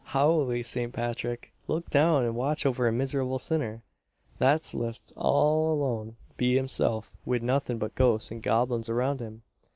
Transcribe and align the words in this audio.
Howly 0.03 0.63
Sant 0.63 0.93
Pathrick! 0.93 1.51
look 1.67 1.91
down 1.91 2.25
an 2.25 2.33
watch 2.33 2.65
over 2.65 2.87
a 2.87 2.91
miserable 2.91 3.37
sinner, 3.37 3.83
that's 4.39 4.73
lift 4.73 5.13
all 5.15 5.71
alone 5.71 6.15
be 6.37 6.55
himself, 6.55 7.15
wid 7.23 7.43
nothin' 7.43 7.77
but 7.77 7.93
ghosts 7.93 8.31
an 8.31 8.39
goblins 8.39 8.89
around 8.89 9.19
him!" 9.19 9.43